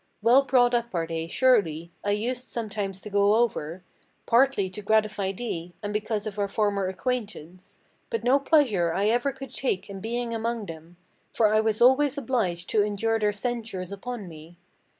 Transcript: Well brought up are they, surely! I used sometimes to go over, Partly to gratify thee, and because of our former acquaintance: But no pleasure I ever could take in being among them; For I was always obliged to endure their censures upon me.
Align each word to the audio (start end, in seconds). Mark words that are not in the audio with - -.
Well 0.23 0.41
brought 0.41 0.73
up 0.73 0.95
are 0.95 1.05
they, 1.05 1.27
surely! 1.27 1.91
I 2.03 2.09
used 2.09 2.47
sometimes 2.47 3.03
to 3.03 3.09
go 3.11 3.35
over, 3.35 3.83
Partly 4.25 4.67
to 4.67 4.81
gratify 4.81 5.31
thee, 5.31 5.75
and 5.83 5.93
because 5.93 6.25
of 6.25 6.39
our 6.39 6.47
former 6.47 6.87
acquaintance: 6.87 7.81
But 8.09 8.23
no 8.23 8.39
pleasure 8.39 8.95
I 8.95 9.09
ever 9.09 9.31
could 9.31 9.53
take 9.53 9.91
in 9.91 9.99
being 9.99 10.33
among 10.33 10.65
them; 10.65 10.97
For 11.31 11.53
I 11.53 11.59
was 11.59 11.83
always 11.83 12.17
obliged 12.17 12.67
to 12.71 12.81
endure 12.81 13.19
their 13.19 13.31
censures 13.31 13.91
upon 13.91 14.27
me. 14.27 14.57